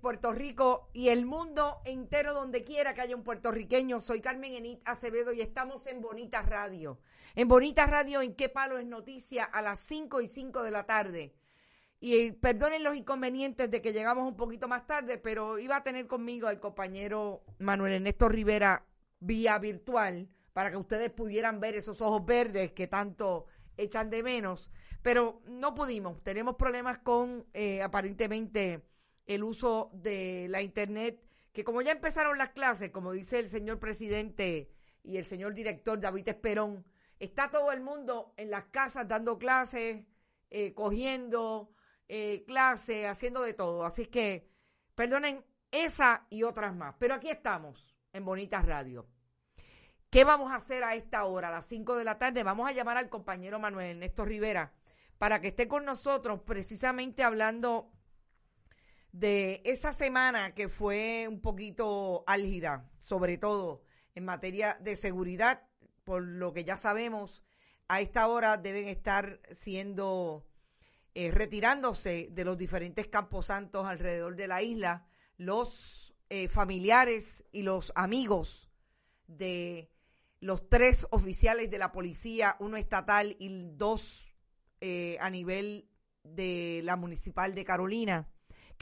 [0.00, 4.00] Puerto Rico y el mundo entero donde quiera que haya un puertorriqueño.
[4.00, 6.98] Soy Carmen Enit Acevedo y estamos en Bonita Radio.
[7.34, 9.44] En Bonita Radio, ¿en qué palo es noticia?
[9.44, 11.34] A las 5 y 5 de la tarde.
[12.00, 15.84] Y eh, perdonen los inconvenientes de que llegamos un poquito más tarde, pero iba a
[15.84, 18.86] tener conmigo al compañero Manuel Ernesto Rivera
[19.20, 23.46] vía virtual para que ustedes pudieran ver esos ojos verdes que tanto
[23.76, 24.72] echan de menos.
[25.02, 26.22] Pero no pudimos.
[26.22, 28.82] Tenemos problemas con eh, aparentemente
[29.26, 31.22] el uso de la Internet,
[31.52, 34.70] que como ya empezaron las clases, como dice el señor presidente
[35.02, 36.84] y el señor director David Esperón,
[37.18, 40.04] está todo el mundo en las casas dando clases,
[40.50, 41.72] eh, cogiendo
[42.08, 43.84] eh, clases, haciendo de todo.
[43.84, 44.50] Así que,
[44.94, 46.94] perdonen esa y otras más.
[46.98, 49.06] Pero aquí estamos, en Bonitas Radio.
[50.10, 52.42] ¿Qué vamos a hacer a esta hora, a las 5 de la tarde?
[52.42, 54.74] Vamos a llamar al compañero Manuel Ernesto Rivera
[55.16, 57.90] para que esté con nosotros precisamente hablando
[59.12, 63.82] de esa semana que fue un poquito álgida, sobre todo
[64.14, 65.62] en materia de seguridad,
[66.04, 67.44] por lo que ya sabemos,
[67.88, 70.46] a esta hora deben estar siendo
[71.14, 75.06] eh, retirándose de los diferentes campos santos alrededor de la isla
[75.36, 78.70] los eh, familiares y los amigos
[79.26, 79.90] de
[80.40, 84.32] los tres oficiales de la policía, uno estatal y dos
[84.80, 85.88] eh, a nivel
[86.22, 88.28] de la municipal de Carolina,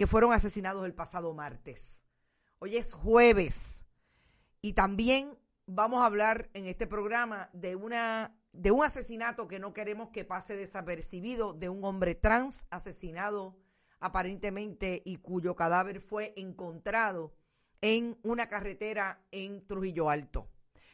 [0.00, 2.06] que fueron asesinados el pasado martes.
[2.58, 3.84] Hoy es jueves
[4.62, 9.74] y también vamos a hablar en este programa de una de un asesinato que no
[9.74, 13.58] queremos que pase desapercibido de un hombre trans asesinado
[13.98, 17.34] aparentemente y cuyo cadáver fue encontrado
[17.82, 20.48] en una carretera en Trujillo Alto.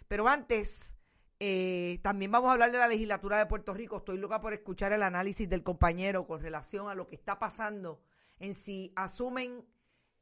[0.09, 0.97] Pero antes,
[1.39, 3.99] eh, también vamos a hablar de la legislatura de Puerto Rico.
[3.99, 8.03] Estoy loca por escuchar el análisis del compañero con relación a lo que está pasando
[8.39, 9.65] en si asumen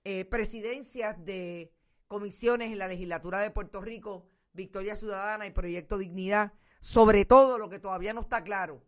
[0.05, 1.73] eh, presidencias de
[2.09, 7.69] comisiones en la legislatura de Puerto Rico, Victoria Ciudadana y Proyecto Dignidad, sobre todo lo
[7.69, 8.85] que todavía no está claro,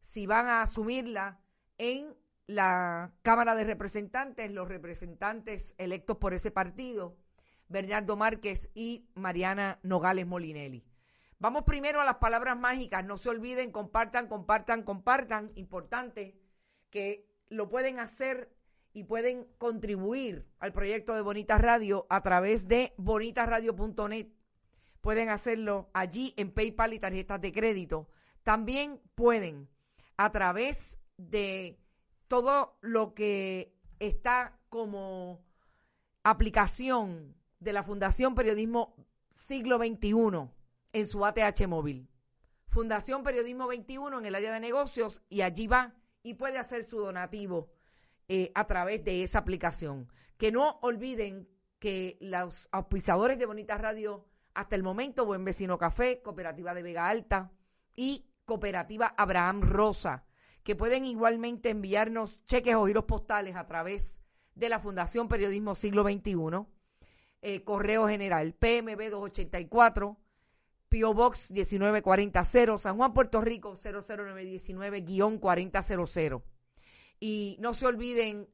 [0.00, 1.40] si van a asumirla
[1.78, 2.16] en
[2.46, 7.16] la Cámara de Representantes, los representantes electos por ese partido,
[7.68, 10.84] Bernardo Márquez y Mariana Nogales Molinelli.
[11.38, 16.38] Vamos primero a las palabras mágicas, no se olviden, compartan, compartan, compartan, importante
[16.90, 18.54] que lo pueden hacer
[18.92, 24.28] y pueden contribuir al proyecto de Bonitas Radio a través de bonitasradio.net.
[25.00, 28.08] Pueden hacerlo allí en PayPal y tarjetas de crédito.
[28.42, 29.68] También pueden
[30.16, 31.78] a través de
[32.28, 35.44] todo lo que está como
[36.22, 38.94] aplicación de la Fundación Periodismo
[39.30, 40.50] Siglo XXI
[40.92, 42.08] en su ATH móvil.
[42.68, 46.98] Fundación Periodismo 21 en el área de negocios y allí va y puede hacer su
[46.98, 47.70] donativo
[48.28, 50.08] eh, a través de esa aplicación.
[50.36, 51.48] Que no olviden
[51.78, 57.08] que los auspiciadores de Bonita Radio, hasta el momento, Buen Vecino Café, Cooperativa de Vega
[57.08, 57.52] Alta
[57.96, 60.24] y Cooperativa Abraham Rosa,
[60.62, 64.20] que pueden igualmente enviarnos cheques o giros postales a través
[64.54, 66.66] de la Fundación Periodismo Siglo XXI,
[67.42, 70.16] eh, Correo General, PMB 284,
[70.88, 72.44] Pio Box 1940,
[72.78, 76.42] San Juan, Puerto Rico 00919-4000.
[77.24, 78.48] Y no se olviden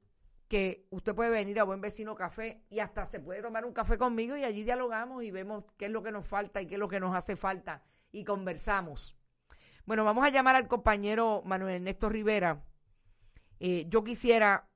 [0.46, 3.96] que usted puede venir a Buen Vecino Café y hasta se puede tomar un café
[3.96, 6.78] conmigo y allí dialogamos y vemos qué es lo que nos falta y qué es
[6.78, 7.82] lo que nos hace falta
[8.12, 9.16] y conversamos.
[9.86, 12.62] Bueno, vamos a llamar al compañero Manuel Ernesto Rivera.
[13.58, 14.68] Eh, yo quisiera,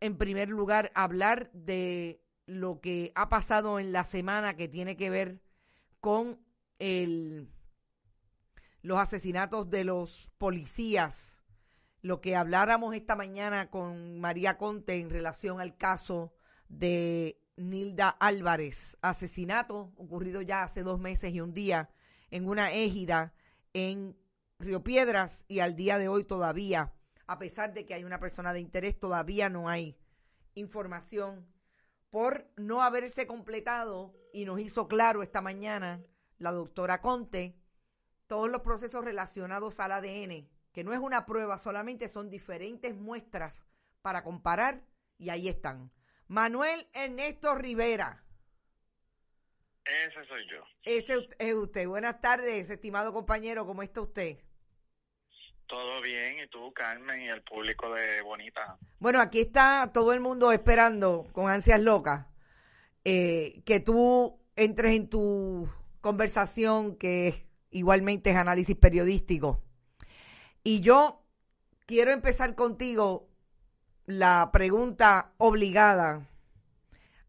[0.00, 5.08] en primer lugar, hablar de lo que ha pasado en la semana que tiene que
[5.08, 5.40] ver
[6.00, 6.38] con
[6.78, 7.48] el,
[8.82, 11.41] los asesinatos de los policías
[12.02, 16.34] lo que habláramos esta mañana con María Conte en relación al caso
[16.68, 21.90] de Nilda Álvarez, asesinato ocurrido ya hace dos meses y un día
[22.30, 23.32] en una égida
[23.72, 24.16] en
[24.58, 26.92] Río Piedras y al día de hoy todavía,
[27.28, 29.96] a pesar de que hay una persona de interés, todavía no hay
[30.54, 31.46] información.
[32.10, 36.04] Por no haberse completado y nos hizo claro esta mañana
[36.38, 37.56] la doctora Conte
[38.26, 43.66] todos los procesos relacionados al ADN que no es una prueba, solamente son diferentes muestras
[44.00, 44.82] para comparar
[45.18, 45.92] y ahí están.
[46.28, 48.24] Manuel Ernesto Rivera.
[49.84, 50.64] Ese soy yo.
[50.84, 51.86] Ese es usted.
[51.86, 54.38] Buenas tardes, estimado compañero, ¿cómo está usted?
[55.66, 58.78] Todo bien, ¿y tú, Carmen, y el público de Bonita?
[58.98, 62.26] Bueno, aquí está todo el mundo esperando con ansias locas
[63.04, 65.68] eh, que tú entres en tu
[66.00, 69.62] conversación, que igualmente es análisis periodístico.
[70.64, 71.22] Y yo
[71.86, 73.28] quiero empezar contigo
[74.06, 76.28] la pregunta obligada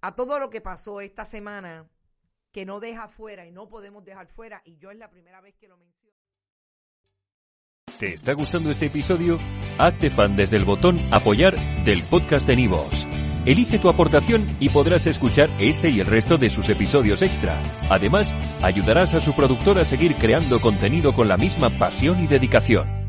[0.01, 1.87] a todo lo que pasó esta semana
[2.51, 5.55] que no deja fuera y no podemos dejar fuera, y yo es la primera vez
[5.55, 6.17] que lo menciono.
[7.99, 9.39] ¿Te está gustando este episodio?
[9.77, 13.07] Hazte fan desde el botón Apoyar del podcast de Nivos.
[13.45, 17.61] Elige tu aportación y podrás escuchar este y el resto de sus episodios extra.
[17.89, 23.02] Además, ayudarás a su productor a seguir creando contenido con la misma pasión y dedicación.